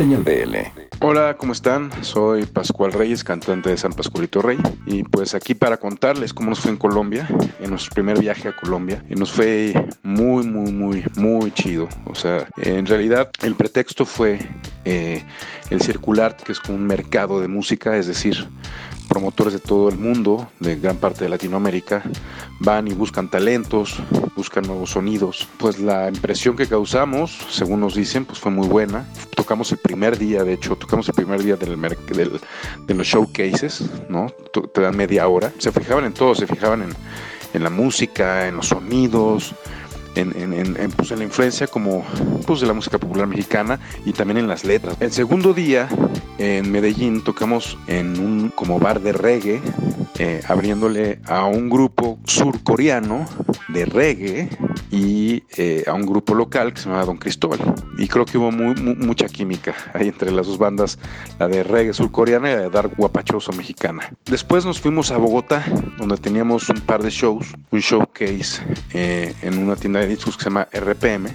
Señal 0.00 0.22
BL. 0.22 0.56
Hola, 1.02 1.36
¿cómo 1.36 1.52
están? 1.52 1.90
Soy 2.02 2.46
Pascual 2.46 2.90
Reyes, 2.90 3.22
cantante 3.22 3.68
de 3.68 3.76
San 3.76 3.92
Pascualito 3.92 4.40
Rey. 4.40 4.56
Y 4.86 5.02
pues 5.02 5.34
aquí 5.34 5.54
para 5.54 5.76
contarles 5.76 6.32
cómo 6.32 6.48
nos 6.48 6.60
fue 6.60 6.70
en 6.70 6.78
Colombia, 6.78 7.28
en 7.60 7.68
nuestro 7.68 7.92
primer 7.92 8.18
viaje 8.18 8.48
a 8.48 8.56
Colombia. 8.56 9.04
Y 9.10 9.14
nos 9.14 9.30
fue 9.30 9.74
muy, 10.02 10.46
muy, 10.46 10.72
muy, 10.72 11.04
muy 11.18 11.52
chido. 11.52 11.86
O 12.06 12.14
sea, 12.14 12.48
en 12.56 12.86
realidad 12.86 13.30
el 13.42 13.54
pretexto 13.56 14.06
fue 14.06 14.38
eh, 14.86 15.22
el 15.68 15.82
Circular, 15.82 16.34
que 16.34 16.52
es 16.52 16.60
como 16.60 16.78
un 16.78 16.86
mercado 16.86 17.38
de 17.38 17.48
música, 17.48 17.94
es 17.98 18.06
decir, 18.06 18.48
promotores 19.10 19.52
de 19.52 19.58
todo 19.58 19.88
el 19.88 19.98
mundo, 19.98 20.48
de 20.60 20.76
gran 20.76 20.96
parte 20.96 21.24
de 21.24 21.30
Latinoamérica, 21.30 22.04
van 22.60 22.86
y 22.86 22.92
buscan 22.92 23.28
talentos, 23.28 23.96
buscan 24.36 24.64
nuevos 24.64 24.90
sonidos. 24.90 25.48
Pues 25.58 25.80
la 25.80 26.08
impresión 26.08 26.56
que 26.56 26.68
causamos, 26.68 27.36
según 27.50 27.80
nos 27.80 27.96
dicen, 27.96 28.24
pues 28.24 28.38
fue 28.38 28.52
muy 28.52 28.68
buena. 28.68 29.04
Tocamos 29.34 29.72
el 29.72 29.78
primer 29.78 30.16
día, 30.16 30.44
de 30.44 30.52
hecho, 30.52 30.76
tocamos 30.76 31.08
el 31.08 31.14
primer 31.14 31.42
día 31.42 31.56
de 31.56 32.94
los 32.94 33.06
showcases, 33.06 33.90
¿no? 34.08 34.28
Te 34.72 34.80
dan 34.80 34.96
media 34.96 35.26
hora. 35.26 35.52
Se 35.58 35.72
fijaban 35.72 36.04
en 36.04 36.14
todo, 36.14 36.36
se 36.36 36.46
fijaban 36.46 36.94
en 37.52 37.62
la 37.64 37.70
música, 37.70 38.46
en 38.46 38.56
los 38.56 38.68
sonidos, 38.68 39.54
en, 40.14 40.52
en, 40.52 40.90
pues 40.92 41.10
en, 41.10 41.18
la 41.18 41.24
influencia 41.24 41.66
como 41.66 42.04
pues 42.46 42.60
de 42.60 42.66
la 42.66 42.72
música 42.72 42.98
popular 42.98 43.26
mexicana 43.26 43.80
y 44.04 44.12
también 44.12 44.38
en 44.38 44.48
las 44.48 44.64
letras. 44.64 44.96
El 45.00 45.12
segundo 45.12 45.52
día 45.52 45.88
en 46.38 46.70
Medellín 46.70 47.22
tocamos 47.22 47.78
en 47.86 48.18
un 48.18 48.50
como 48.50 48.78
bar 48.78 49.00
de 49.00 49.12
reggae, 49.12 49.60
eh, 50.18 50.42
abriéndole 50.48 51.20
a 51.26 51.44
un 51.44 51.68
grupo 51.68 52.18
surcoreano 52.24 53.26
de 53.68 53.84
reggae 53.84 54.48
y 54.90 55.44
eh, 55.56 55.84
a 55.86 55.94
un 55.94 56.04
grupo 56.04 56.34
local 56.34 56.72
que 56.72 56.80
se 56.80 56.88
llama 56.88 57.04
Don 57.04 57.16
Cristóbal. 57.16 57.60
Y 57.98 58.08
creo 58.08 58.24
que 58.24 58.38
hubo 58.38 58.50
mucha 58.50 59.26
química 59.26 59.74
ahí 59.94 60.08
entre 60.08 60.32
las 60.32 60.46
dos 60.46 60.58
bandas, 60.58 60.98
la 61.38 61.48
de 61.48 61.62
reggae 61.62 61.92
surcoreana 61.92 62.50
y 62.50 62.54
la 62.54 62.60
de 62.62 62.70
dark 62.70 62.92
guapachoso 62.96 63.52
mexicana. 63.52 64.12
Después 64.26 64.64
nos 64.64 64.80
fuimos 64.80 65.10
a 65.10 65.18
Bogotá, 65.18 65.64
donde 65.98 66.16
teníamos 66.16 66.68
un 66.68 66.80
par 66.80 67.02
de 67.02 67.10
shows, 67.10 67.46
un 67.70 67.80
showcase 67.80 68.62
eh, 68.92 69.34
en 69.42 69.58
una 69.58 69.76
tienda 69.76 70.00
de 70.00 70.08
discos 70.08 70.36
que 70.36 70.44
se 70.44 70.50
llama 70.50 70.68
RPM. 70.72 71.28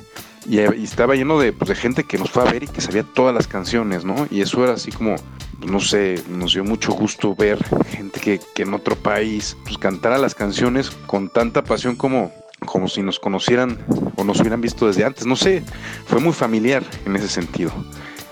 Y, 0.47 0.59
estaba 0.59 1.15
lleno 1.15 1.39
de, 1.39 1.53
pues, 1.53 1.69
de 1.69 1.75
gente 1.75 2.03
que 2.03 2.17
nos 2.17 2.29
fue 2.29 2.43
a 2.43 2.51
ver 2.51 2.63
y 2.63 2.67
que 2.67 2.81
sabía 2.81 3.03
todas 3.03 3.33
las 3.33 3.47
canciones, 3.47 4.05
¿no? 4.05 4.27
Y 4.29 4.41
eso 4.41 4.63
era 4.63 4.73
así 4.73 4.91
como, 4.91 5.15
pues, 5.59 5.71
no 5.71 5.79
sé, 5.79 6.21
nos 6.29 6.53
dio 6.53 6.63
mucho 6.63 6.91
gusto 6.91 7.35
ver 7.35 7.57
gente 7.85 8.19
que, 8.19 8.39
que 8.53 8.63
en 8.63 8.73
otro 8.73 8.95
país 8.95 9.57
pues, 9.63 9.77
cantara 9.79 10.19
las 10.19 10.35
canciones 10.35 10.91
con 11.07 11.29
tanta 11.29 11.63
pasión 11.63 11.95
como, 11.95 12.31
como 12.65 12.87
si 12.87 13.01
nos 13.01 13.19
conocieran 13.19 13.77
o 14.15 14.23
nos 14.23 14.39
hubieran 14.39 14.61
visto 14.61 14.87
desde 14.87 15.05
antes. 15.05 15.25
No 15.25 15.35
sé, 15.35 15.63
fue 16.05 16.19
muy 16.19 16.33
familiar 16.33 16.83
en 17.05 17.15
ese 17.15 17.27
sentido. 17.27 17.71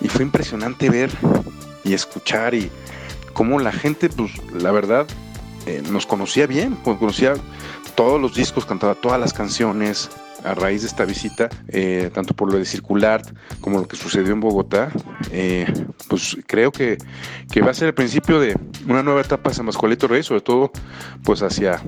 Y 0.01 0.07
fue 0.07 0.23
impresionante 0.23 0.89
ver 0.89 1.11
y 1.83 1.93
escuchar 1.93 2.53
y 2.53 2.69
cómo 3.33 3.59
la 3.59 3.71
gente, 3.71 4.09
pues 4.09 4.31
la 4.53 4.71
verdad, 4.71 5.07
eh, 5.65 5.81
nos 5.89 6.05
conocía 6.05 6.47
bien, 6.47 6.75
conocía 6.75 7.35
todos 7.95 8.19
los 8.19 8.35
discos, 8.35 8.65
cantaba 8.65 8.95
todas 8.95 9.19
las 9.19 9.33
canciones. 9.33 10.09
A 10.43 10.53
raíz 10.53 10.81
de 10.81 10.89
esta 10.89 11.05
visita, 11.05 11.47
eh, 11.69 12.11
tanto 12.13 12.33
por 12.33 12.51
lo 12.51 12.57
de 12.57 12.65
Circular 12.65 13.21
como 13.61 13.79
lo 13.79 13.87
que 13.87 13.95
sucedió 13.95 14.33
en 14.33 14.41
Bogotá, 14.41 14.91
eh, 15.31 15.65
pues 16.09 16.35
creo 16.45 16.69
que, 16.69 16.97
que, 17.49 17.61
va 17.61 17.71
a 17.71 17.73
ser 17.73 17.87
el 17.87 17.93
principio 17.93 18.41
de 18.41 18.59
una 18.85 19.03
nueva 19.03 19.21
etapa 19.21 19.51
de 19.51 19.55
San 19.55 19.65
Mascualito 19.65 20.05
Rey, 20.05 20.21
sobre 20.21 20.41
todo 20.41 20.69
pues 21.23 21.41
hacia, 21.43 21.81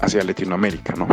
hacia 0.00 0.22
Latinoamérica, 0.22 0.94
¿no? 0.96 1.08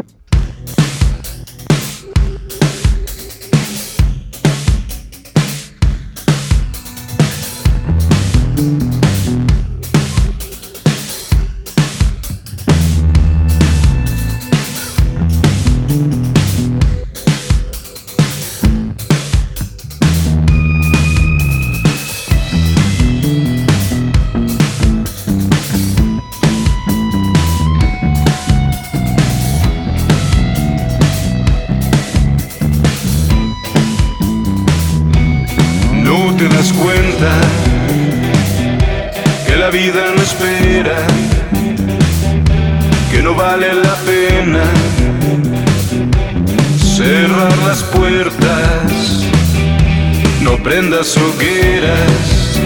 Hogueras, 51.16 52.60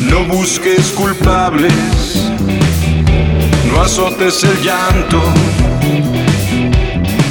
no 0.00 0.24
busques 0.24 0.92
culpables, 0.92 1.72
no 3.70 3.80
azotes 3.80 4.44
el 4.44 4.62
llanto, 4.62 5.20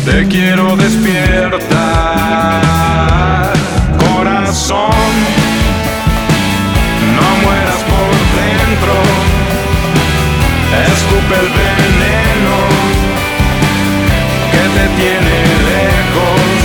te 0.03 0.27
quiero 0.27 0.75
despierta, 0.75 1.83
corazón, 3.99 4.91
no 7.15 7.35
mueras 7.43 7.81
por 7.91 8.11
dentro, 8.41 8.93
escupe 10.91 11.35
el 11.39 11.49
veneno 11.61 12.55
que 14.51 14.63
te 14.75 14.85
tiene 15.01 15.60
lejos 15.71 16.61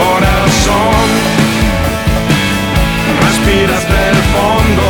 corazón. 0.00 1.06
Respira 3.24 3.76
hasta 3.76 3.98
el 4.10 4.20
fondo, 4.34 4.86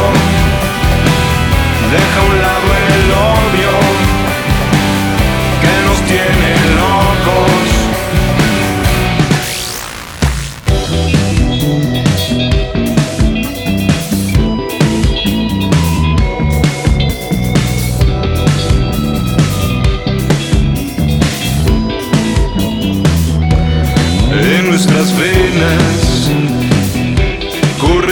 deja 1.95 2.19
a 2.21 2.25
un 2.31 2.37
lado 2.47 2.69
el 2.89 3.11
odio 3.13 3.46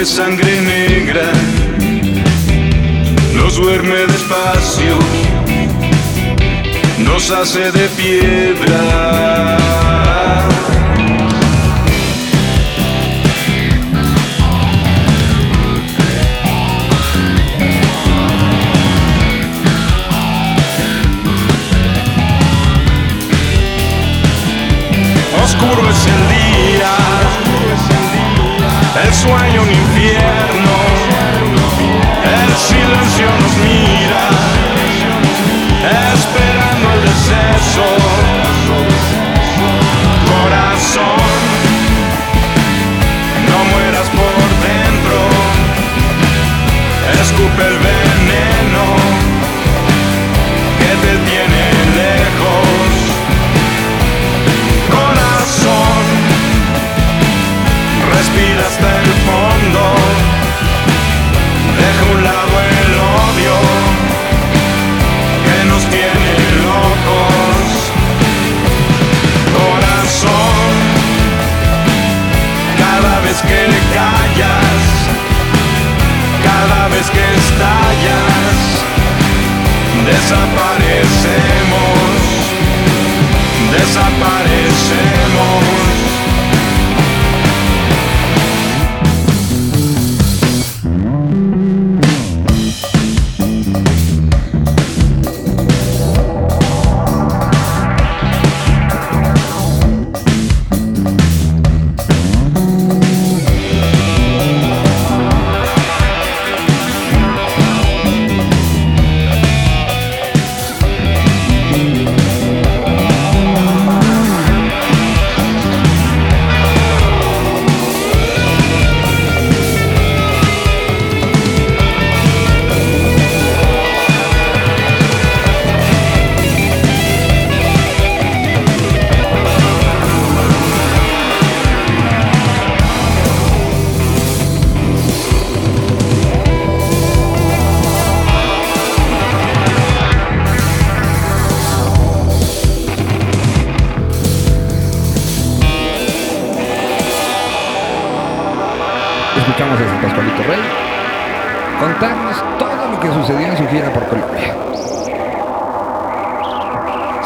sangre 0.06 0.60
negra, 0.60 1.32
nos 3.32 3.56
duerme 3.56 3.94
despacio, 4.06 4.98
nos 6.98 7.30
hace 7.30 7.72
de 7.72 7.88
piedra. 7.88 9.56
Oscuro 25.42 25.90
es 25.90 26.06
el 26.06 26.28
día 26.28 27.14
el 29.02 29.12
sueño 29.12 29.64
infierno, 30.56 31.64
el 32.24 32.50
silencio 32.56 33.26
nos 33.40 33.56
mira, 33.58 33.93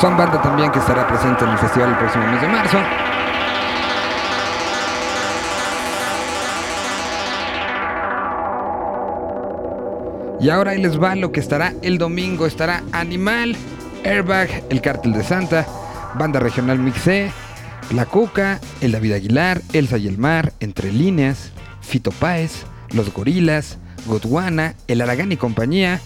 Son 0.00 0.16
banda 0.16 0.40
también 0.40 0.70
que 0.70 0.78
estará 0.78 1.06
presente 1.08 1.44
en 1.44 1.50
el 1.50 1.58
festival 1.58 1.90
el 1.90 1.96
próximo 1.96 2.26
mes 2.26 2.40
de 2.40 2.48
marzo. 2.48 2.78
Y 10.40 10.50
ahora 10.50 10.70
ahí 10.70 10.80
les 10.80 11.02
va 11.02 11.16
lo 11.16 11.32
que 11.32 11.40
estará 11.40 11.74
el 11.82 11.98
domingo. 11.98 12.46
Estará 12.46 12.84
Animal, 12.92 13.56
Airbag, 14.04 14.62
El 14.70 14.80
Cártel 14.80 15.12
de 15.12 15.24
Santa, 15.24 15.66
Banda 16.14 16.38
Regional 16.38 16.78
Mixé, 16.78 17.32
La 17.92 18.06
Cuca, 18.06 18.60
El 18.80 18.92
David 18.92 19.14
Aguilar, 19.14 19.60
Elsa 19.72 19.98
y 19.98 20.06
el 20.06 20.16
Mar, 20.16 20.52
Entre 20.60 20.92
Líneas, 20.92 21.50
Fito 21.88 22.10
Páez, 22.12 22.64
Los 22.90 23.12
Gorilas, 23.12 23.78
Godwana, 24.06 24.74
El 24.86 25.00
Aragán 25.00 25.32
y 25.32 25.36
compañía, 25.36 26.00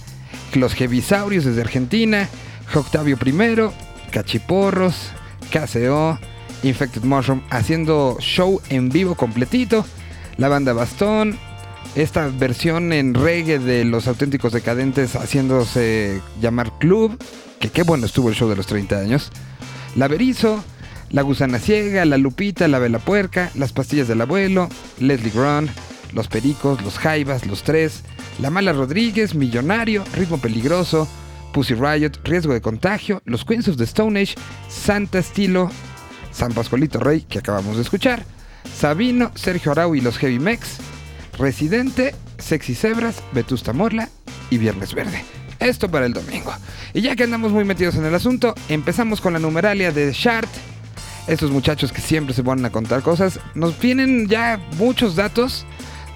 Los 0.54 0.74
Jevisaurios 0.74 1.44
desde 1.44 1.60
Argentina, 1.60 2.28
Octavio 2.74 3.18
I, 3.22 4.10
Cachiporros, 4.10 5.10
KCO, 5.50 6.18
Infected 6.62 7.02
Mushroom 7.02 7.42
haciendo 7.50 8.16
show 8.20 8.60
en 8.68 8.88
vivo 8.88 9.16
completito, 9.16 9.84
la 10.36 10.48
banda 10.48 10.72
Bastón, 10.72 11.36
esta 11.96 12.28
versión 12.28 12.92
en 12.92 13.14
reggae 13.14 13.58
de 13.58 13.84
los 13.84 14.06
auténticos 14.06 14.52
decadentes 14.52 15.16
haciéndose 15.16 16.22
llamar 16.40 16.78
Club, 16.78 17.18
que 17.58 17.70
qué 17.70 17.82
bueno 17.82 18.06
estuvo 18.06 18.28
el 18.28 18.34
show 18.34 18.48
de 18.48 18.56
los 18.56 18.66
30 18.66 18.98
años, 18.98 19.30
la 19.96 20.08
Berizo, 20.08 20.64
la 21.12 21.22
Gusana 21.22 21.58
Ciega, 21.58 22.04
la 22.04 22.18
Lupita, 22.18 22.66
la 22.68 22.78
Vela 22.78 22.98
Puerca, 22.98 23.50
las 23.54 23.72
Pastillas 23.72 24.08
del 24.08 24.20
Abuelo, 24.20 24.68
Leslie 24.98 25.30
Grun, 25.30 25.70
los 26.12 26.28
Pericos, 26.28 26.82
los 26.82 26.98
Jaivas, 26.98 27.46
los 27.46 27.62
Tres, 27.62 28.02
la 28.40 28.50
Mala 28.50 28.72
Rodríguez, 28.72 29.34
Millonario, 29.34 30.04
Ritmo 30.14 30.38
Peligroso, 30.38 31.08
Pussy 31.52 31.74
Riot, 31.74 32.12
Riesgo 32.24 32.54
de 32.54 32.60
Contagio, 32.60 33.22
Los 33.26 33.44
Queens 33.44 33.68
of 33.68 33.76
the 33.76 33.84
Stone 33.84 34.18
Age, 34.18 34.34
Santa 34.68 35.18
Estilo, 35.18 35.70
San 36.32 36.52
Pascualito 36.52 36.98
Rey, 36.98 37.20
que 37.22 37.38
acabamos 37.38 37.76
de 37.76 37.82
escuchar, 37.82 38.24
Sabino, 38.74 39.30
Sergio 39.34 39.72
Arau 39.72 39.94
y 39.94 40.00
los 40.00 40.16
Heavy 40.18 40.38
Mex, 40.38 40.78
Residente, 41.38 42.14
Sexy 42.38 42.74
Zebras, 42.74 43.22
Vetusta 43.32 43.72
Morla 43.72 44.08
y 44.50 44.58
Viernes 44.58 44.94
Verde. 44.94 45.24
Esto 45.60 45.90
para 45.90 46.06
el 46.06 46.12
domingo. 46.12 46.52
Y 46.92 47.02
ya 47.02 47.14
que 47.14 47.24
andamos 47.24 47.52
muy 47.52 47.64
metidos 47.64 47.94
en 47.94 48.04
el 48.04 48.14
asunto, 48.14 48.54
empezamos 48.68 49.20
con 49.20 49.32
la 49.32 49.38
numeralia 49.38 49.92
de 49.92 50.12
Shart. 50.12 50.50
Estos 51.26 51.50
muchachos 51.50 51.92
que 51.92 52.00
siempre 52.00 52.34
se 52.34 52.42
ponen 52.42 52.64
a 52.64 52.70
contar 52.70 53.02
cosas, 53.02 53.38
nos 53.54 53.78
vienen 53.78 54.28
ya 54.28 54.60
muchos 54.76 55.16
datos 55.16 55.64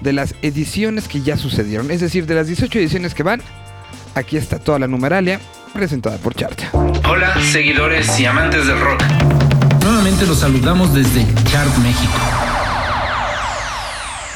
de 0.01 0.13
las 0.13 0.35
ediciones 0.41 1.07
que 1.07 1.21
ya 1.21 1.37
sucedieron. 1.37 1.91
Es 1.91 2.01
decir, 2.01 2.25
de 2.25 2.35
las 2.35 2.47
18 2.47 2.79
ediciones 2.79 3.13
que 3.13 3.23
van, 3.23 3.41
Aquí 4.17 4.35
está 4.35 4.57
toda 4.57 4.79
la 4.79 4.87
numeralia 4.87 5.39
presentada 5.73 6.17
por 6.17 6.33
Chart. 6.33 6.59
Hola, 7.07 7.39
seguidores 7.39 8.19
y 8.19 8.25
amantes 8.25 8.65
del 8.65 8.79
rock. 8.79 9.03
Nuevamente 9.83 10.25
los 10.25 10.39
saludamos 10.39 10.91
desde 10.91 11.23
Chart 11.43 11.71
México. 11.77 12.13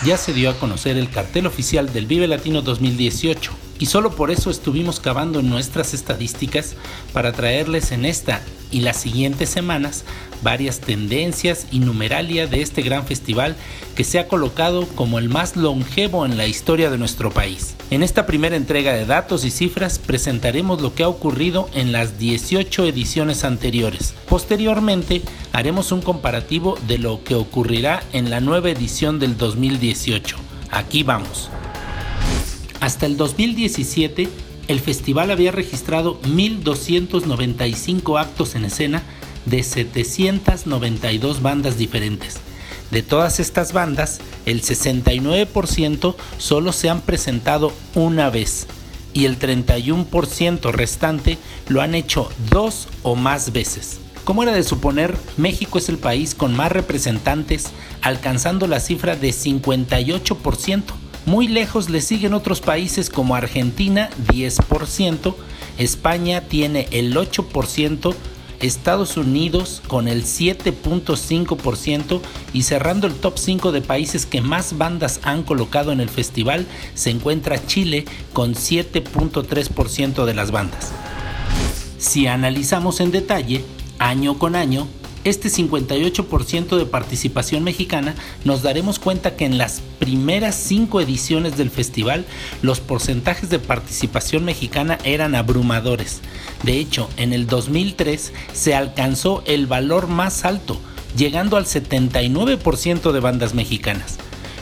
Ya 0.05 0.17
se 0.17 0.33
dio 0.33 0.51
a 0.51 0.53
conocer 0.59 0.97
el 0.97 1.09
cartel 1.09 1.47
oficial 1.47 1.91
del 1.91 2.05
Vive 2.05 2.27
Latino 2.27 2.61
2018 2.61 3.51
y 3.81 3.87
solo 3.87 4.11
por 4.11 4.29
eso 4.29 4.51
estuvimos 4.51 4.99
cavando 4.99 5.41
nuestras 5.41 5.95
estadísticas 5.95 6.75
para 7.13 7.31
traerles 7.31 7.91
en 7.91 8.05
esta 8.05 8.41
y 8.69 8.81
las 8.81 8.97
siguientes 8.97 9.49
semanas 9.49 10.05
varias 10.43 10.79
tendencias 10.79 11.65
y 11.71 11.79
numeralia 11.79 12.45
de 12.45 12.61
este 12.61 12.83
gran 12.83 13.07
festival 13.07 13.55
que 13.95 14.03
se 14.03 14.19
ha 14.19 14.27
colocado 14.27 14.87
como 14.89 15.17
el 15.17 15.29
más 15.29 15.55
longevo 15.55 16.27
en 16.27 16.37
la 16.37 16.45
historia 16.45 16.91
de 16.91 16.99
nuestro 16.99 17.31
país. 17.31 17.75
En 17.89 18.03
esta 18.03 18.27
primera 18.27 18.55
entrega 18.55 18.93
de 18.93 19.07
datos 19.07 19.45
y 19.45 19.51
cifras 19.51 19.97
presentaremos 19.97 20.79
lo 20.79 20.93
que 20.93 21.01
ha 21.01 21.09
ocurrido 21.09 21.67
en 21.73 21.91
las 21.91 22.19
18 22.19 22.85
ediciones 22.85 23.43
anteriores. 23.43 24.13
Posteriormente 24.29 25.23
haremos 25.53 25.91
un 25.91 26.03
comparativo 26.03 26.77
de 26.87 26.99
lo 26.99 27.23
que 27.23 27.33
ocurrirá 27.33 28.03
en 28.13 28.29
la 28.29 28.41
nueva 28.41 28.69
edición 28.69 29.17
del 29.17 29.37
2018. 29.37 30.37
Aquí 30.69 31.01
vamos. 31.01 31.49
Hasta 32.81 33.05
el 33.05 33.15
2017, 33.15 34.27
el 34.67 34.79
festival 34.79 35.29
había 35.29 35.51
registrado 35.51 36.19
1.295 36.23 38.19
actos 38.19 38.55
en 38.55 38.65
escena 38.65 39.03
de 39.45 39.61
792 39.61 41.43
bandas 41.43 41.77
diferentes. 41.77 42.37
De 42.89 43.03
todas 43.03 43.39
estas 43.39 43.71
bandas, 43.71 44.19
el 44.47 44.63
69% 44.63 46.15
solo 46.39 46.71
se 46.73 46.89
han 46.89 47.01
presentado 47.01 47.71
una 47.93 48.31
vez 48.31 48.65
y 49.13 49.25
el 49.25 49.37
31% 49.37 50.71
restante 50.71 51.37
lo 51.67 51.81
han 51.81 51.93
hecho 51.93 52.31
dos 52.49 52.87
o 53.03 53.15
más 53.15 53.53
veces. 53.53 53.99
Como 54.23 54.41
era 54.41 54.53
de 54.53 54.63
suponer, 54.63 55.15
México 55.37 55.77
es 55.77 55.87
el 55.87 55.99
país 55.99 56.33
con 56.33 56.55
más 56.55 56.71
representantes, 56.71 57.69
alcanzando 58.01 58.65
la 58.65 58.79
cifra 58.79 59.15
de 59.15 59.29
58%. 59.29 61.10
Muy 61.25 61.47
lejos 61.47 61.89
le 61.89 62.01
siguen 62.01 62.33
otros 62.33 62.61
países 62.61 63.09
como 63.09 63.35
Argentina 63.35 64.09
10%, 64.27 65.35
España 65.77 66.41
tiene 66.41 66.87
el 66.91 67.15
8%, 67.15 68.15
Estados 68.59 69.17
Unidos 69.17 69.81
con 69.87 70.07
el 70.07 70.23
7.5% 70.23 72.21
y 72.53 72.63
cerrando 72.63 73.07
el 73.07 73.13
top 73.15 73.37
5 73.37 73.71
de 73.71 73.81
países 73.81 74.25
que 74.25 74.41
más 74.41 74.77
bandas 74.77 75.19
han 75.23 75.43
colocado 75.43 75.91
en 75.91 75.99
el 75.99 76.09
festival 76.09 76.65
se 76.93 77.09
encuentra 77.09 77.65
Chile 77.65 78.05
con 78.33 78.53
7.3% 78.53 80.25
de 80.25 80.33
las 80.33 80.51
bandas. 80.51 80.91
Si 81.97 82.27
analizamos 82.27 82.99
en 82.99 83.11
detalle, 83.11 83.63
año 83.99 84.39
con 84.39 84.55
año, 84.55 84.87
este 85.23 85.49
58% 85.49 86.77
de 86.77 86.85
participación 86.85 87.63
mexicana, 87.63 88.15
nos 88.43 88.61
daremos 88.61 88.99
cuenta 88.99 89.35
que 89.35 89.45
en 89.45 89.57
las 89.57 89.81
primeras 89.99 90.55
cinco 90.55 91.01
ediciones 91.01 91.57
del 91.57 91.69
festival 91.69 92.25
los 92.61 92.79
porcentajes 92.79 93.49
de 93.49 93.59
participación 93.59 94.45
mexicana 94.45 94.97
eran 95.03 95.35
abrumadores. 95.35 96.21
De 96.63 96.77
hecho, 96.77 97.09
en 97.17 97.33
el 97.33 97.47
2003 97.47 98.33
se 98.53 98.75
alcanzó 98.75 99.43
el 99.45 99.67
valor 99.67 100.07
más 100.07 100.45
alto, 100.45 100.79
llegando 101.15 101.57
al 101.57 101.65
79% 101.65 103.11
de 103.11 103.19
bandas 103.19 103.53
mexicanas. 103.53 104.17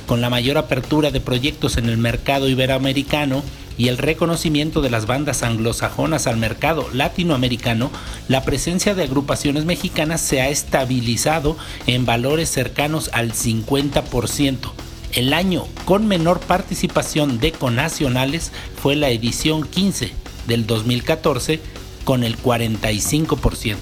Con 0.09 0.21
la 0.21 0.31
mayor 0.31 0.57
apertura 0.57 1.11
de 1.11 1.21
proyectos 1.21 1.77
en 1.77 1.87
el 1.87 1.97
mercado 1.99 2.49
iberoamericano, 2.49 3.43
y 3.77 3.89
el 3.89 3.99
reconocimiento 3.99 4.81
de 4.81 4.89
las 4.89 5.05
bandas 5.05 5.43
anglosajonas 5.43 6.25
al 6.25 6.37
mercado 6.37 6.89
latinoamericano, 6.93 7.91
la 8.27 8.41
presencia 8.41 8.95
de 8.95 9.03
agrupaciones 9.03 9.65
mexicanas 9.65 10.19
se 10.19 10.41
ha 10.41 10.49
estabilizado 10.49 11.55
en 11.85 12.07
valores 12.07 12.49
cercanos 12.49 13.11
al 13.13 13.33
50%. 13.33 14.71
El 15.11 15.31
año 15.31 15.67
con 15.85 16.07
menor 16.07 16.39
participación 16.39 17.37
de 17.37 17.51
conacionales 17.51 18.51
fue 18.81 18.95
la 18.95 19.11
edición 19.11 19.61
15 19.61 20.11
del 20.47 20.65
2014 20.65 21.59
con 22.03 22.23
el 22.23 22.35
45%. 22.35 23.75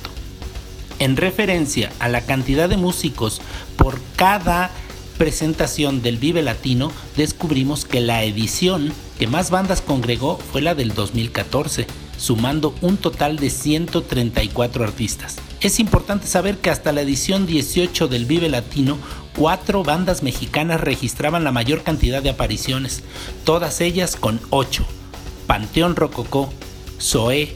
En 1.00 1.16
referencia 1.16 1.94
a 2.00 2.10
la 2.10 2.20
cantidad 2.20 2.68
de 2.68 2.76
músicos 2.76 3.42
por 3.78 4.02
cada 4.18 4.72
presentación 5.18 6.02
del 6.02 6.18
Vive 6.18 6.42
Latino, 6.42 6.92
descubrimos 7.16 7.86
que 7.86 8.00
la 8.00 8.24
edición 8.24 8.94
que 9.20 9.28
más 9.28 9.50
bandas 9.50 9.82
congregó 9.82 10.38
fue 10.38 10.62
la 10.62 10.76
del 10.76 10.94
2014, 10.94 11.88
sumando 12.18 12.74
un 12.82 12.98
total 12.98 13.38
de 13.38 13.50
134 13.50 14.84
artistas. 14.84 15.38
Es 15.60 15.80
importante 15.80 16.28
saber 16.28 16.58
que 16.60 16.70
hasta 16.70 16.92
la 16.92 17.02
edición 17.02 17.46
18 17.48 18.08
del 18.08 18.26
Vive 18.26 18.50
Latino, 18.50 18.98
cuatro 19.36 19.84
bandas 19.84 20.24
mexicanas 20.24 20.82
registraban 20.82 21.44
la 21.44 21.52
mayor 21.52 21.84
cantidad 21.84 22.22
de 22.22 22.30
apariciones, 22.30 23.04
todas 23.44 23.82
ellas 23.82 24.16
con 24.16 24.40
8. 24.52 24.86
Panteón 25.48 25.96
Rococó, 25.96 26.54
Zoé, 27.02 27.56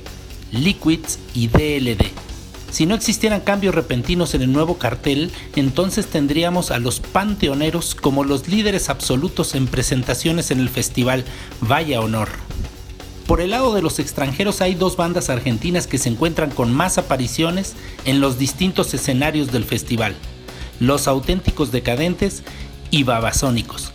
Liquids 0.51 1.19
y 1.33 1.47
DLD. 1.47 2.30
Si 2.71 2.85
no 2.85 2.95
existieran 2.95 3.41
cambios 3.41 3.75
repentinos 3.75 4.33
en 4.33 4.43
el 4.43 4.53
nuevo 4.53 4.77
cartel, 4.77 5.31
entonces 5.57 6.07
tendríamos 6.07 6.71
a 6.71 6.79
los 6.79 7.01
panteoneros 7.01 7.95
como 7.95 8.23
los 8.23 8.47
líderes 8.47 8.89
absolutos 8.89 9.55
en 9.55 9.67
presentaciones 9.67 10.51
en 10.51 10.61
el 10.61 10.69
festival. 10.69 11.25
Vaya 11.59 11.99
honor. 11.99 12.29
Por 13.27 13.41
el 13.41 13.51
lado 13.51 13.73
de 13.73 13.81
los 13.81 13.99
extranjeros 13.99 14.61
hay 14.61 14.73
dos 14.73 14.95
bandas 14.95 15.29
argentinas 15.29 15.85
que 15.85 15.97
se 15.97 16.09
encuentran 16.09 16.49
con 16.49 16.73
más 16.73 16.97
apariciones 16.97 17.75
en 18.05 18.21
los 18.21 18.39
distintos 18.39 18.93
escenarios 18.93 19.51
del 19.51 19.65
festival. 19.65 20.15
Los 20.79 21.07
auténticos 21.07 21.71
decadentes 21.71 22.41
y 22.89 23.03
babasónicos. 23.03 23.91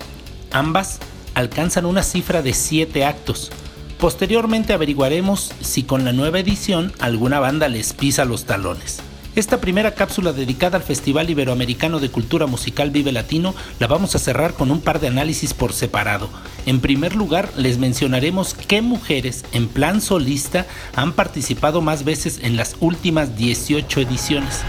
Ambas 0.52 0.98
alcanzan 1.34 1.86
una 1.86 2.02
cifra 2.02 2.42
de 2.42 2.54
7 2.54 3.04
actos, 3.04 3.50
Posteriormente 3.98 4.74
averiguaremos 4.74 5.52
si 5.62 5.82
con 5.82 6.04
la 6.04 6.12
nueva 6.12 6.38
edición 6.38 6.92
alguna 6.98 7.40
banda 7.40 7.68
les 7.68 7.94
pisa 7.94 8.26
los 8.26 8.44
talones. 8.44 9.00
Esta 9.36 9.60
primera 9.60 9.94
cápsula 9.94 10.32
dedicada 10.32 10.76
al 10.76 10.82
Festival 10.82 11.28
Iberoamericano 11.30 11.98
de 11.98 12.10
Cultura 12.10 12.46
Musical 12.46 12.90
Vive 12.90 13.12
Latino 13.12 13.54
la 13.78 13.86
vamos 13.86 14.14
a 14.14 14.18
cerrar 14.18 14.54
con 14.54 14.70
un 14.70 14.80
par 14.80 15.00
de 15.00 15.08
análisis 15.08 15.54
por 15.54 15.72
separado. 15.72 16.28
En 16.66 16.80
primer 16.80 17.14
lugar, 17.14 17.50
les 17.56 17.78
mencionaremos 17.78 18.54
qué 18.54 18.82
mujeres 18.82 19.44
en 19.52 19.68
plan 19.68 20.02
solista 20.02 20.66
han 20.94 21.12
participado 21.12 21.80
más 21.80 22.04
veces 22.04 22.40
en 22.42 22.56
las 22.56 22.76
últimas 22.80 23.36
18 23.36 24.00
ediciones. 24.00 24.60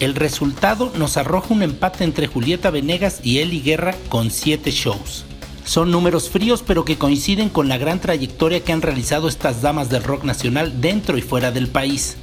El 0.00 0.14
resultado 0.14 0.92
nos 0.96 1.16
arroja 1.16 1.52
un 1.52 1.62
empate 1.62 2.04
entre 2.04 2.28
Julieta 2.28 2.70
Venegas 2.70 3.20
y 3.22 3.38
Eli 3.38 3.60
Guerra 3.60 3.94
con 4.08 4.30
7 4.30 4.70
shows. 4.70 5.27
Son 5.68 5.90
números 5.90 6.30
fríos 6.30 6.64
pero 6.66 6.86
que 6.86 6.96
coinciden 6.96 7.50
con 7.50 7.68
la 7.68 7.76
gran 7.76 8.00
trayectoria 8.00 8.64
que 8.64 8.72
han 8.72 8.80
realizado 8.80 9.28
estas 9.28 9.60
damas 9.60 9.90
del 9.90 10.02
rock 10.02 10.24
nacional 10.24 10.80
dentro 10.80 11.18
y 11.18 11.20
fuera 11.20 11.50
del 11.50 11.68
país. 11.68 12.16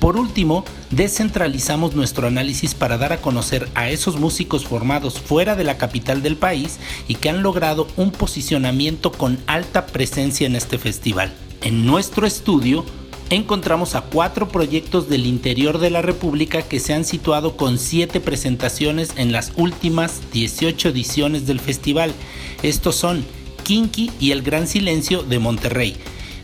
Por 0.00 0.16
último, 0.16 0.64
descentralizamos 0.90 1.94
nuestro 1.94 2.26
análisis 2.26 2.74
para 2.74 2.96
dar 2.96 3.12
a 3.12 3.20
conocer 3.20 3.68
a 3.74 3.90
esos 3.90 4.18
músicos 4.18 4.64
formados 4.64 5.20
fuera 5.20 5.56
de 5.56 5.64
la 5.64 5.76
capital 5.76 6.22
del 6.22 6.36
país 6.36 6.78
y 7.06 7.16
que 7.16 7.28
han 7.28 7.42
logrado 7.42 7.86
un 7.98 8.12
posicionamiento 8.12 9.12
con 9.12 9.38
alta 9.46 9.84
presencia 9.84 10.46
en 10.46 10.56
este 10.56 10.78
festival. 10.78 11.34
En 11.60 11.84
nuestro 11.84 12.26
estudio 12.26 12.82
encontramos 13.28 13.94
a 13.94 14.02
cuatro 14.02 14.48
proyectos 14.48 15.08
del 15.08 15.26
interior 15.26 15.78
de 15.78 15.90
la 15.90 16.00
República 16.00 16.62
que 16.62 16.80
se 16.80 16.94
han 16.94 17.04
situado 17.04 17.58
con 17.58 17.78
siete 17.78 18.20
presentaciones 18.20 19.10
en 19.16 19.32
las 19.32 19.52
últimas 19.56 20.22
18 20.32 20.90
ediciones 20.90 21.46
del 21.46 21.60
festival. 21.60 22.14
Estos 22.62 22.96
son 22.96 23.24
Kinky 23.64 24.10
y 24.20 24.30
El 24.30 24.42
Gran 24.42 24.66
Silencio 24.66 25.22
de 25.22 25.38
Monterrey, 25.38 25.96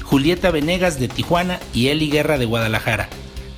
Julieta 0.02 0.50
Venegas 0.50 0.99
de 0.99 1.09
Tijuana 1.09 1.61
y 1.73 1.88
Eli 1.88 2.11
Guerra 2.11 2.38
de 2.38 2.47
Guadalajara. 2.47 3.09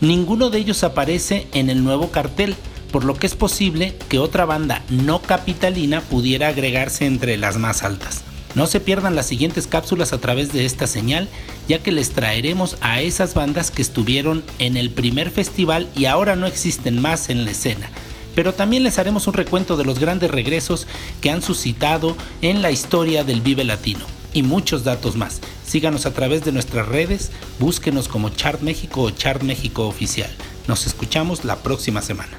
Ninguno 0.01 0.51
de 0.51 0.59
ellos 0.59 0.85
aparece 0.85 1.47
en 1.53 1.71
el 1.71 1.83
nuevo 1.83 2.11
cartel, 2.11 2.57
por 2.93 3.05
lo 3.05 3.15
que 3.15 3.27
es 3.27 3.35
posible 3.35 3.97
que 4.09 4.19
otra 4.19 4.45
banda 4.45 4.83
no 4.91 5.23
capitalina 5.23 6.01
pudiera 6.01 6.49
agregarse 6.49 7.07
entre 7.07 7.37
las 7.37 7.57
más 7.57 7.83
altas. 7.83 8.23
No 8.55 8.67
se 8.69 8.79
pierdan 8.79 9.17
las 9.17 9.27
siguientes 9.27 9.67
cápsulas 9.67 10.13
a 10.13 10.19
través 10.19 10.53
de 10.53 10.65
esta 10.65 10.87
señal, 10.87 11.29
ya 11.69 11.81
que 11.81 11.91
les 11.91 12.11
traeremos 12.11 12.77
a 12.81 13.01
esas 13.01 13.35
bandas 13.35 13.71
que 13.71 13.83
estuvieron 13.83 14.45
en 14.61 14.77
el 14.77 14.91
primer 14.91 15.31
festival 15.31 15.89
y 15.97 16.05
ahora 16.05 16.37
no 16.37 16.47
existen 16.47 17.01
más 17.01 17.31
en 17.31 17.45
la 17.45 17.51
escena. 17.51 17.91
Pero 18.35 18.55
también 18.55 18.83
les 18.83 18.99
haremos 18.99 19.27
un 19.27 19.35
recuento 19.35 19.77
de 19.77 19.85
los 19.85 19.99
grandes 19.99 20.31
regresos 20.31 20.87
que 21.21 21.31
han 21.31 21.43
suscitado 21.43 22.17
en 22.43 22.63
la 22.63 22.71
historia 22.71 23.25
del 23.25 23.41
Vive 23.41 23.65
Latino 23.65 24.05
y 24.33 24.43
muchos 24.43 24.85
datos 24.85 25.17
más. 25.17 25.41
Síganos 25.65 26.07
a 26.07 26.13
través 26.13 26.45
de 26.45 26.53
nuestras 26.53 26.87
redes, 26.87 27.31
búsquenos 27.59 28.09
como 28.09 28.29
Chart 28.31 28.61
México 28.61 29.03
o 29.03 29.11
Chart 29.11 29.43
México 29.43 29.87
Oficial. 29.87 30.31
Nos 30.67 30.87
escuchamos 30.87 31.45
la 31.45 31.57
próxima 31.57 32.03
semana. 32.03 32.37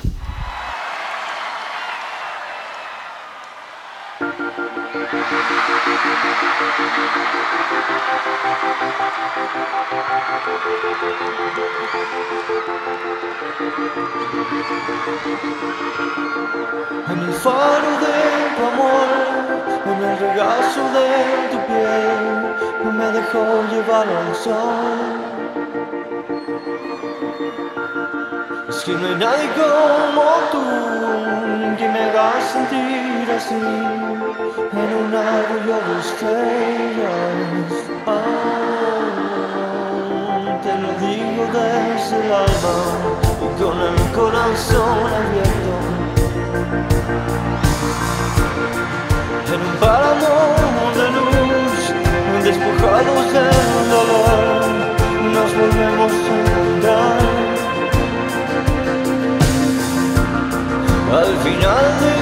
Que 28.85 28.93
no 28.93 29.07
hay 29.07 29.15
nadie 29.15 29.49
como 29.55 30.21
tú 30.51 30.61
que 31.75 31.89
me 31.89 31.99
haga 32.03 32.39
sentir 32.53 33.31
así 33.35 33.55
en 33.55 34.89
un 35.01 35.15
arroyo 35.15 35.77
de 35.87 35.93
estrellas. 36.05 37.73
Ah, 38.05 38.21
te 40.61 40.73
lo 40.81 40.89
digo 41.03 41.43
desde 41.51 42.15
el 42.25 42.31
alma 42.31 42.75
y 43.41 43.47
con 43.59 43.77
el 43.81 43.97
corazón 44.11 44.99
abierto. 45.13 45.64
Al 61.55 61.61
final 61.61 61.99
del 62.01 62.14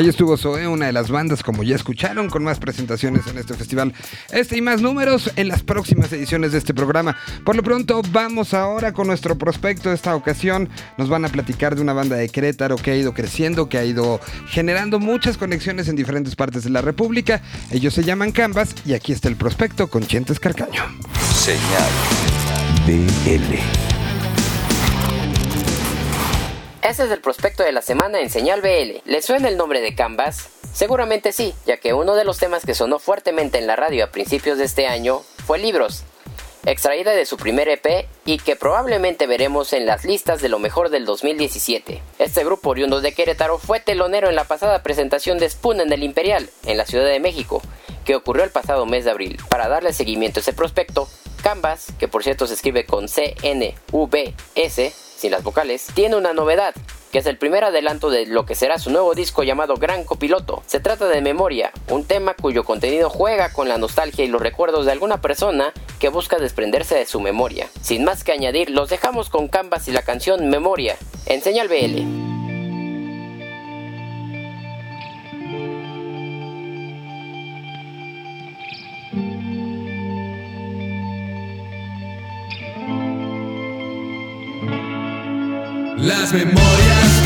Ahí 0.00 0.08
estuvo 0.08 0.34
Zoe, 0.38 0.66
una 0.66 0.86
de 0.86 0.94
las 0.94 1.10
bandas, 1.10 1.42
como 1.42 1.62
ya 1.62 1.76
escucharon, 1.76 2.30
con 2.30 2.42
más 2.42 2.58
presentaciones 2.58 3.26
en 3.26 3.36
este 3.36 3.52
festival. 3.52 3.92
Este 4.32 4.56
y 4.56 4.62
más 4.62 4.80
números 4.80 5.30
en 5.36 5.46
las 5.46 5.62
próximas 5.62 6.10
ediciones 6.10 6.52
de 6.52 6.58
este 6.58 6.72
programa. 6.72 7.18
Por 7.44 7.54
lo 7.54 7.62
pronto, 7.62 8.00
vamos 8.10 8.54
ahora 8.54 8.94
con 8.94 9.08
nuestro 9.08 9.36
prospecto 9.36 9.92
esta 9.92 10.16
ocasión. 10.16 10.70
Nos 10.96 11.10
van 11.10 11.26
a 11.26 11.28
platicar 11.28 11.74
de 11.76 11.82
una 11.82 11.92
banda 11.92 12.16
de 12.16 12.30
Querétaro 12.30 12.76
que 12.76 12.92
ha 12.92 12.96
ido 12.96 13.12
creciendo, 13.12 13.68
que 13.68 13.76
ha 13.76 13.84
ido 13.84 14.20
generando 14.48 15.00
muchas 15.00 15.36
conexiones 15.36 15.86
en 15.88 15.96
diferentes 15.96 16.34
partes 16.34 16.64
de 16.64 16.70
la 16.70 16.80
República. 16.80 17.42
Ellos 17.70 17.92
se 17.92 18.02
llaman 18.02 18.32
Canvas 18.32 18.74
y 18.86 18.94
aquí 18.94 19.12
está 19.12 19.28
el 19.28 19.36
prospecto 19.36 19.88
con 19.88 20.06
Chentes 20.06 20.40
Carcaño. 20.40 20.82
Señal 21.34 21.90
BL. 22.86 23.79
Este 26.90 27.04
es 27.04 27.12
el 27.12 27.20
prospecto 27.20 27.62
de 27.62 27.70
la 27.70 27.82
semana 27.82 28.18
en 28.18 28.30
Señal 28.30 28.62
BL. 28.62 29.08
¿Le 29.08 29.22
suena 29.22 29.46
el 29.46 29.56
nombre 29.56 29.80
de 29.80 29.94
Canvas? 29.94 30.48
Seguramente 30.72 31.30
sí, 31.30 31.54
ya 31.64 31.76
que 31.76 31.94
uno 31.94 32.16
de 32.16 32.24
los 32.24 32.38
temas 32.38 32.66
que 32.66 32.74
sonó 32.74 32.98
fuertemente 32.98 33.58
en 33.58 33.68
la 33.68 33.76
radio 33.76 34.02
a 34.02 34.10
principios 34.10 34.58
de 34.58 34.64
este 34.64 34.88
año 34.88 35.22
fue 35.46 35.60
Libros, 35.60 36.02
extraída 36.66 37.12
de 37.12 37.26
su 37.26 37.36
primer 37.36 37.68
EP 37.68 38.08
y 38.24 38.38
que 38.38 38.56
probablemente 38.56 39.28
veremos 39.28 39.72
en 39.72 39.86
las 39.86 40.04
listas 40.04 40.42
de 40.42 40.48
lo 40.48 40.58
mejor 40.58 40.90
del 40.90 41.04
2017. 41.04 42.02
Este 42.18 42.44
grupo 42.44 42.70
oriundo 42.70 43.00
de 43.00 43.14
Querétaro 43.14 43.58
fue 43.58 43.78
telonero 43.78 44.28
en 44.28 44.34
la 44.34 44.42
pasada 44.42 44.82
presentación 44.82 45.38
de 45.38 45.48
Spoon 45.48 45.80
en 45.80 45.92
el 45.92 46.02
Imperial, 46.02 46.50
en 46.66 46.76
la 46.76 46.86
Ciudad 46.86 47.06
de 47.06 47.20
México, 47.20 47.62
que 48.04 48.16
ocurrió 48.16 48.42
el 48.42 48.50
pasado 48.50 48.84
mes 48.84 49.04
de 49.04 49.12
abril. 49.12 49.38
Para 49.48 49.68
darle 49.68 49.92
seguimiento 49.92 50.40
a 50.40 50.42
ese 50.42 50.54
prospecto, 50.54 51.08
Canvas, 51.40 51.86
que 52.00 52.08
por 52.08 52.24
cierto 52.24 52.48
se 52.48 52.54
escribe 52.54 52.84
con 52.84 53.08
C-N-V-S, 53.08 54.92
sin 55.20 55.30
las 55.32 55.44
vocales, 55.44 55.86
tiene 55.94 56.16
una 56.16 56.32
novedad, 56.32 56.74
que 57.12 57.18
es 57.18 57.26
el 57.26 57.36
primer 57.36 57.62
adelanto 57.62 58.08
de 58.08 58.24
lo 58.24 58.46
que 58.46 58.54
será 58.54 58.78
su 58.78 58.90
nuevo 58.90 59.14
disco 59.14 59.42
llamado 59.42 59.74
Gran 59.74 60.04
Copiloto. 60.04 60.62
Se 60.66 60.80
trata 60.80 61.08
de 61.08 61.20
Memoria, 61.20 61.72
un 61.90 62.04
tema 62.04 62.34
cuyo 62.34 62.64
contenido 62.64 63.10
juega 63.10 63.52
con 63.52 63.68
la 63.68 63.76
nostalgia 63.76 64.24
y 64.24 64.28
los 64.28 64.40
recuerdos 64.40 64.86
de 64.86 64.92
alguna 64.92 65.20
persona 65.20 65.74
que 65.98 66.08
busca 66.08 66.38
desprenderse 66.38 66.94
de 66.94 67.04
su 67.04 67.20
memoria. 67.20 67.68
Sin 67.82 68.04
más 68.04 68.24
que 68.24 68.32
añadir, 68.32 68.70
los 68.70 68.88
dejamos 68.88 69.28
con 69.28 69.48
Canvas 69.48 69.88
y 69.88 69.92
la 69.92 70.02
canción 70.02 70.48
Memoria, 70.48 70.96
en 71.26 71.42
Señal 71.42 71.68
BL. 71.68 72.39
Las 86.02 86.32
memorias 86.32 87.19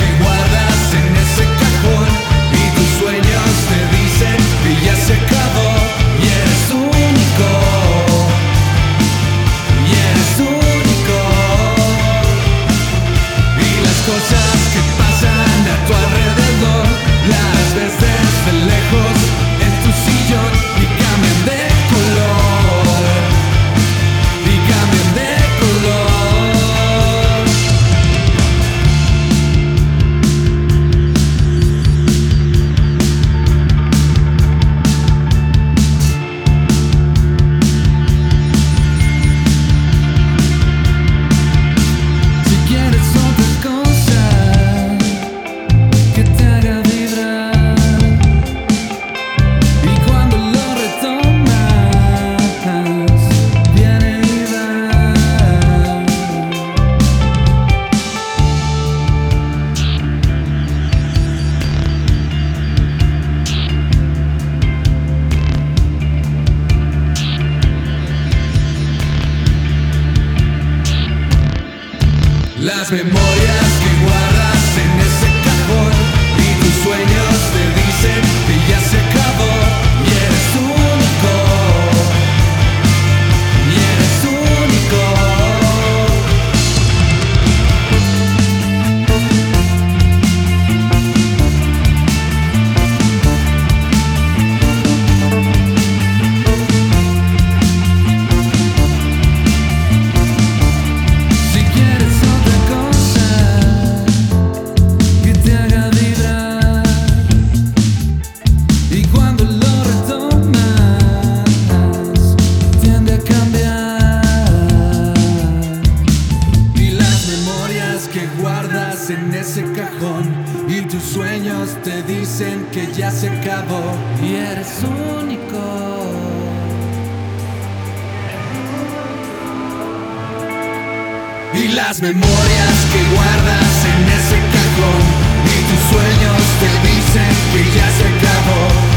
las 131.95 132.03
memorias 132.03 132.87
que 132.93 133.15
guardas 133.15 133.85
en 133.85 134.09
ese 134.09 134.39
cajón 134.53 135.03
Y 135.45 135.57
tus 135.69 135.81
sueños 135.91 136.43
te 136.59 136.89
dicen 136.89 137.33
que 137.53 137.79
ya 137.79 137.89
se 137.91 138.05
acabó 138.09 138.94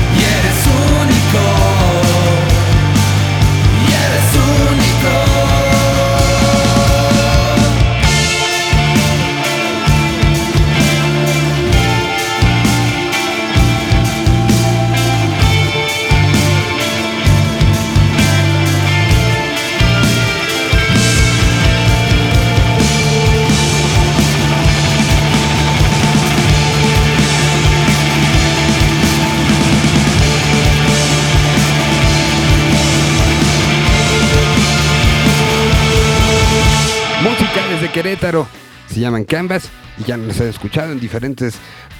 Querétaro. 37.97 38.47
Se 38.87 38.99
llaman 38.99 39.23
Canvas 39.23 39.71
y 39.97 40.03
ya 40.03 40.17
nos 40.17 40.39
han 40.39 40.49
escuchado 40.49 40.91
en 40.91 40.99
diferentes 40.99 41.55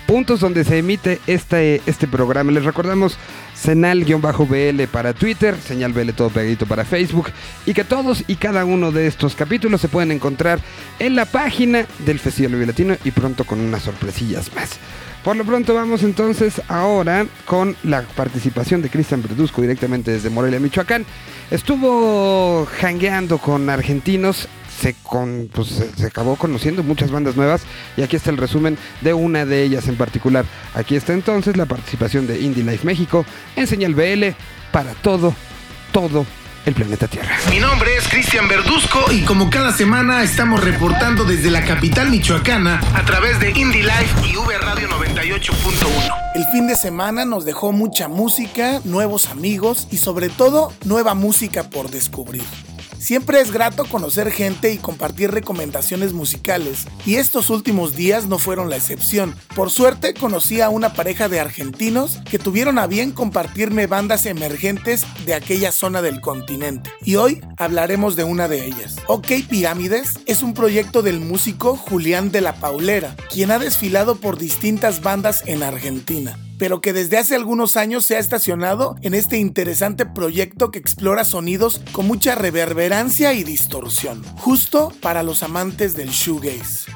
puntos 0.05 0.41
donde 0.41 0.63
se 0.63 0.77
emite 0.77 1.19
este, 1.25 1.81
este 1.87 2.05
programa. 2.05 2.51
Les 2.51 2.65
recordamos 2.65 3.17
Senal-BL 3.55 4.83
para 4.91 5.15
Twitter, 5.15 5.57
Señal 5.57 5.93
BL 5.93 6.11
todo 6.11 6.29
pegadito 6.29 6.67
para 6.67 6.85
Facebook 6.85 7.31
y 7.65 7.73
que 7.73 7.83
todos 7.83 8.23
y 8.27 8.35
cada 8.35 8.63
uno 8.63 8.91
de 8.91 9.07
estos 9.07 9.33
capítulos 9.33 9.81
se 9.81 9.87
pueden 9.87 10.11
encontrar 10.11 10.59
en 10.99 11.15
la 11.15 11.25
página 11.25 11.87
del 12.05 12.19
Festival 12.19 12.67
Latino 12.67 12.95
y 13.03 13.09
pronto 13.09 13.43
con 13.43 13.59
unas 13.59 13.81
sorpresillas 13.81 14.53
más. 14.53 14.77
Por 15.23 15.35
lo 15.35 15.45
pronto 15.45 15.73
vamos 15.73 16.03
entonces 16.03 16.61
ahora 16.67 17.25
con 17.45 17.75
la 17.83 18.03
participación 18.03 18.83
de 18.83 18.91
Cristian 18.91 19.23
Verduzco 19.23 19.63
directamente 19.63 20.11
desde 20.11 20.29
Morelia, 20.29 20.59
Michoacán. 20.59 21.07
Estuvo 21.49 22.67
jangueando 22.79 23.39
con 23.39 23.67
argentinos 23.69 24.47
se, 24.79 24.95
con, 25.03 25.49
pues, 25.53 25.69
se, 25.69 25.95
se 25.95 26.05
acabó 26.07 26.35
conociendo 26.35 26.83
muchas 26.83 27.11
bandas 27.11 27.35
nuevas 27.35 27.61
y 27.95 28.01
aquí 28.01 28.15
está 28.15 28.29
el 28.29 28.37
resumen 28.37 28.77
de 29.01 29.13
una 29.13 29.45
de 29.45 29.63
ellas 29.63 29.87
en 29.87 29.95
particular. 29.95 30.45
Aquí 30.73 30.95
está 30.95 31.13
entonces 31.13 31.57
la 31.57 31.65
participación 31.65 32.27
de 32.27 32.39
Indie 32.39 32.63
Life 32.63 32.85
México 32.85 33.25
en 33.55 33.67
Señal 33.67 33.95
BL 33.95 34.35
para 34.71 34.93
todo, 34.93 35.33
todo 35.91 36.25
el 36.65 36.73
planeta 36.73 37.07
Tierra. 37.07 37.37
Mi 37.49 37.59
nombre 37.59 37.95
es 37.95 38.07
Cristian 38.09 38.47
Verduzco 38.47 39.11
y 39.11 39.21
como 39.21 39.49
cada 39.49 39.71
semana 39.71 40.21
estamos 40.23 40.61
reportando 40.61 41.23
desde 41.23 41.49
la 41.49 41.63
capital 41.63 42.09
michoacana 42.09 42.81
a 42.93 43.05
través 43.05 43.39
de 43.39 43.51
Indie 43.51 43.83
Life 43.83 44.27
y 44.27 44.35
V 44.35 44.57
Radio 44.57 44.89
98.1. 44.89 46.13
El 46.35 46.45
fin 46.51 46.67
de 46.67 46.75
semana 46.75 47.23
nos 47.23 47.45
dejó 47.45 47.71
mucha 47.71 48.09
música, 48.09 48.81
nuevos 48.83 49.27
amigos 49.27 49.87
y 49.91 49.97
sobre 49.97 50.27
todo 50.29 50.73
nueva 50.83 51.13
música 51.13 51.63
por 51.63 51.89
descubrir. 51.89 52.43
Siempre 52.99 53.39
es 53.41 53.51
grato 53.51 53.85
conocer 53.85 54.31
gente 54.31 54.71
y 54.71 54.77
compartir 54.77 55.31
recomendaciones 55.31 56.13
musicales, 56.13 56.87
y 57.05 57.15
estos 57.15 57.49
últimos 57.49 57.95
días 57.95 58.25
no 58.25 58.39
fueron 58.39 58.69
la 58.69 58.77
excepción. 58.77 59.35
Por 59.55 59.69
suerte 59.69 60.13
conocí 60.13 60.61
a 60.61 60.69
una 60.69 60.93
pareja 60.93 61.29
de 61.29 61.39
argentinos 61.39 62.19
que 62.29 62.39
tuvieron 62.39 62.79
a 62.79 62.87
bien 62.87 63.11
compartirme 63.11 63.87
bandas 63.87 64.25
emergentes 64.25 65.05
de 65.25 65.35
aquella 65.35 65.71
zona 65.71 66.01
del 66.01 66.21
continente, 66.21 66.89
y 67.03 67.15
hoy 67.15 67.41
hablaremos 67.57 68.15
de 68.15 68.23
una 68.23 68.47
de 68.47 68.65
ellas. 68.65 68.95
OK 69.07 69.27
Pirámides 69.49 70.19
es 70.25 70.41
un 70.41 70.53
proyecto 70.53 71.01
del 71.01 71.19
músico 71.19 71.75
Julián 71.75 72.31
de 72.31 72.41
la 72.41 72.55
Paulera, 72.55 73.15
quien 73.31 73.51
ha 73.51 73.59
desfilado 73.59 74.15
por 74.15 74.37
distintas 74.37 75.01
bandas 75.01 75.43
en 75.45 75.63
Argentina 75.63 76.37
pero 76.57 76.81
que 76.81 76.93
desde 76.93 77.17
hace 77.17 77.35
algunos 77.35 77.77
años 77.77 78.05
se 78.05 78.15
ha 78.15 78.19
estacionado 78.19 78.95
en 79.01 79.13
este 79.13 79.37
interesante 79.37 80.05
proyecto 80.05 80.71
que 80.71 80.79
explora 80.79 81.23
sonidos 81.23 81.81
con 81.91 82.07
mucha 82.07 82.35
reverberancia 82.35 83.33
y 83.33 83.43
distorsión, 83.43 84.23
justo 84.37 84.93
para 85.01 85.23
los 85.23 85.43
amantes 85.43 85.95
del 85.95 86.09
shoegaze. 86.09 86.91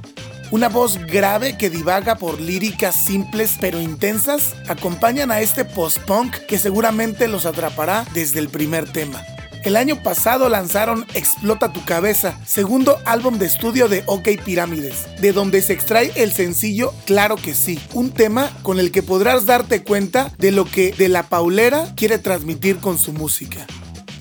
Una 0.52 0.68
voz 0.68 0.98
grave 1.06 1.58
que 1.58 1.70
divaga 1.70 2.16
por 2.16 2.42
líricas 2.42 2.96
simples 2.96 3.56
pero 3.62 3.80
intensas 3.80 4.54
acompañan 4.68 5.32
a 5.32 5.40
este 5.40 5.64
post-punk 5.64 6.36
que 6.48 6.58
seguramente 6.58 7.30
los 7.30 7.46
atrapará 7.46 8.06
desde 8.14 8.40
el 8.40 8.50
primer 8.50 8.92
tema. 8.92 9.24
El 9.64 9.76
año 9.76 10.02
pasado 10.02 10.50
lanzaron 10.50 11.06
Explota 11.14 11.72
tu 11.72 11.86
cabeza, 11.86 12.40
segundo 12.46 12.98
álbum 13.06 13.38
de 13.38 13.46
estudio 13.46 13.88
de 13.88 14.04
OK 14.08 14.28
Pirámides, 14.44 15.08
de 15.22 15.34
donde 15.34 15.62
se 15.62 15.74
extrae 15.74 16.12
el 16.16 16.32
sencillo 16.32 16.94
Claro 17.06 17.36
que 17.36 17.54
sí, 17.54 17.80
un 17.94 18.10
tema 18.10 18.52
con 18.64 18.80
el 18.80 18.92
que 18.92 19.04
podrás 19.04 19.46
darte 19.46 19.84
cuenta 19.84 20.32
de 20.40 20.52
lo 20.52 20.66
que 20.66 20.94
De 20.94 21.10
La 21.10 21.24
Paulera 21.24 21.94
quiere 21.96 22.18
transmitir 22.18 22.78
con 22.78 22.98
su 22.98 23.14
música. 23.14 23.68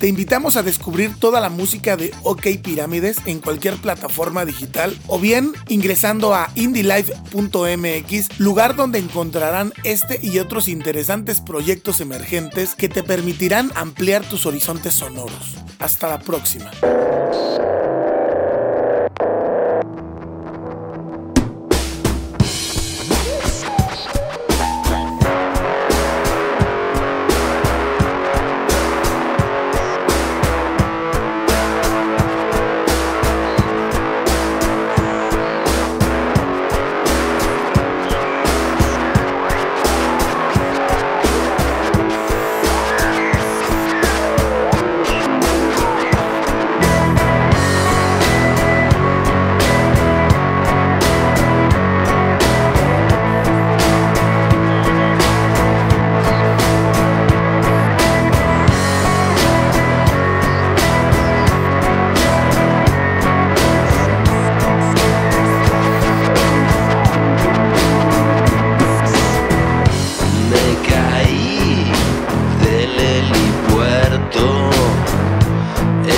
Te 0.01 0.07
invitamos 0.07 0.57
a 0.57 0.63
descubrir 0.63 1.15
toda 1.19 1.39
la 1.39 1.51
música 1.51 1.95
de 1.95 2.11
OK 2.23 2.47
Pirámides 2.63 3.17
en 3.27 3.37
cualquier 3.39 3.75
plataforma 3.75 4.45
digital 4.45 4.97
o 5.05 5.19
bien 5.19 5.53
ingresando 5.67 6.33
a 6.33 6.49
indielife.mx, 6.55 8.39
lugar 8.39 8.75
donde 8.75 8.97
encontrarán 8.97 9.73
este 9.83 10.19
y 10.19 10.39
otros 10.39 10.69
interesantes 10.69 11.39
proyectos 11.39 12.01
emergentes 12.01 12.73
que 12.73 12.89
te 12.89 13.03
permitirán 13.03 13.71
ampliar 13.75 14.27
tus 14.27 14.47
horizontes 14.47 14.95
sonoros. 14.95 15.55
Hasta 15.77 16.09
la 16.09 16.17
próxima. 16.17 16.71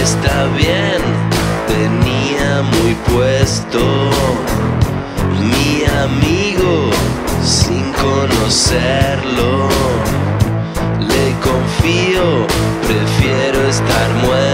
Está 0.03 0.47
bien, 0.57 1.01
tenía 1.65 2.61
muy 2.61 2.93
puesto. 3.09 3.79
Mi 5.39 5.85
amigo, 6.03 6.89
sin 7.41 7.93
conocerlo, 7.93 9.69
le 10.99 11.25
confío, 11.39 12.45
prefiero 12.85 13.69
estar 13.69 14.09
muerto. 14.25 14.52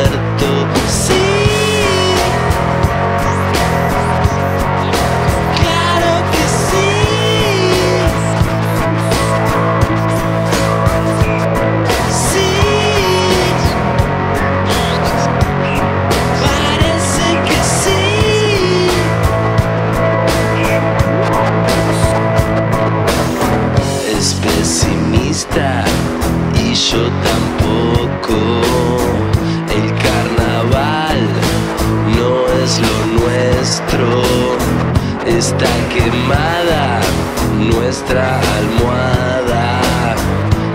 Nuestra 38.09 38.39
almohada 38.57 40.15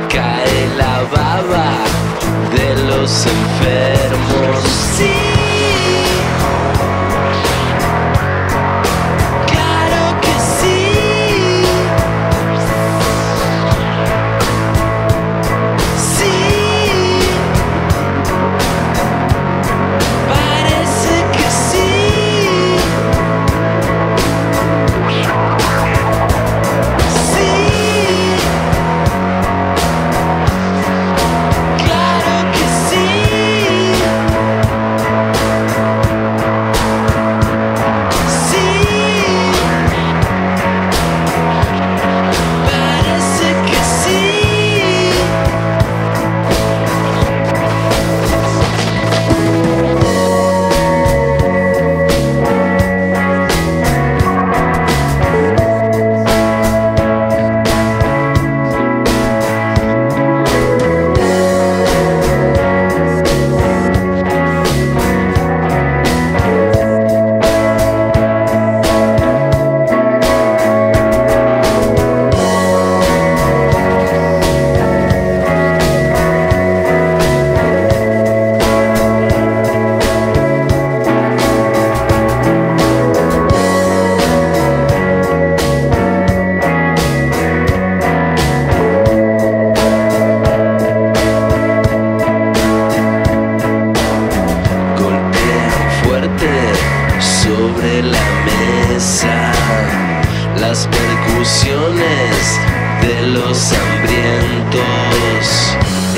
cae 0.08 0.68
la 0.76 1.02
baba 1.10 1.84
de 2.54 2.82
los 2.84 3.26
enfermos. 3.26 4.64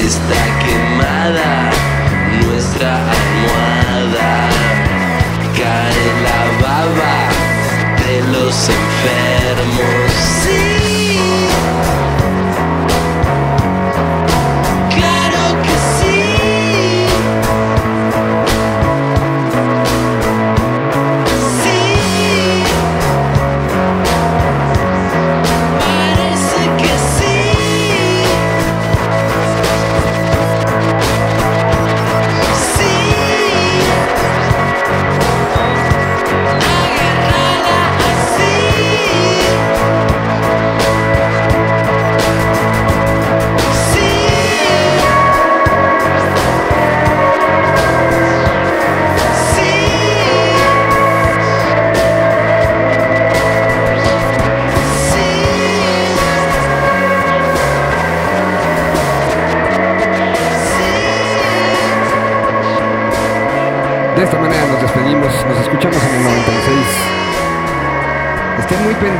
Hambrientos. 0.07 0.15
Está 0.15 0.56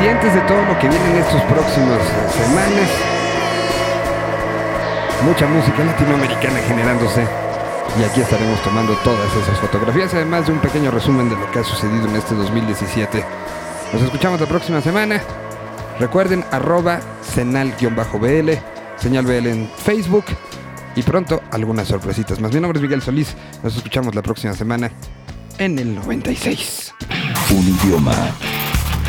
pendientes 0.07 0.35
de 0.35 0.41
todo 0.43 0.65
lo 0.65 0.79
que 0.79 0.89
viene 0.89 1.11
en 1.11 1.17
estos 1.17 1.43
próximos 1.43 1.99
eh, 1.99 2.45
semanas. 2.45 2.91
Mucha 5.25 5.47
música 5.49 5.85
latinoamericana 5.85 6.61
generándose. 6.69 7.27
Y 7.99 8.05
aquí 8.05 8.21
estaremos 8.21 8.63
tomando 8.63 8.95
todas 8.99 9.29
esas 9.35 9.59
fotografías, 9.59 10.15
además 10.15 10.47
de 10.47 10.53
un 10.53 10.61
pequeño 10.61 10.93
resumen 10.93 11.29
de 11.29 11.35
lo 11.35 11.51
que 11.51 11.59
ha 11.59 11.65
sucedido 11.65 12.07
en 12.07 12.15
este 12.15 12.37
2017. 12.37 13.25
Nos 13.93 14.03
escuchamos 14.03 14.41
la 14.41 14.47
próxima 14.47 14.81
semana. 14.81 15.21
Recuerden 15.99 16.45
arroba 16.53 17.01
senal-bl, 17.23 18.59
señal 18.99 19.25
BL 19.25 19.47
en 19.49 19.69
Facebook 19.77 20.27
y 20.95 21.03
pronto 21.03 21.43
algunas 21.51 21.89
sorpresitas 21.89 22.41
más. 22.41 22.53
Mi 22.53 22.61
nombre 22.61 22.79
es 22.79 22.83
Miguel 22.83 23.03
Solís. 23.03 23.35
Nos 23.65 23.75
escuchamos 23.75 24.15
la 24.15 24.23
próxima 24.23 24.53
semana 24.53 24.89
en 25.59 25.81
el 25.81 25.97
96. 25.97 26.95
Un 27.51 27.69
idioma. 27.69 28.15